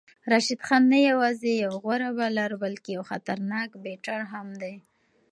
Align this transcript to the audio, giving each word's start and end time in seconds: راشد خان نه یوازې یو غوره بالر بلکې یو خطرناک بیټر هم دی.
راشد 0.31 0.61
خان 0.67 0.83
نه 0.93 0.99
یوازې 1.09 1.51
یو 1.63 1.73
غوره 1.83 2.09
بالر 2.17 2.51
بلکې 2.63 2.89
یو 2.97 3.03
خطرناک 3.09 3.69
بیټر 3.83 4.19
هم 4.31 4.47
دی. 4.61 4.75